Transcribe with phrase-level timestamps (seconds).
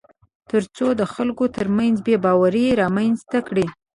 [0.49, 3.65] تر څو د خلکو ترمنځ بېباوري رامنځته کړي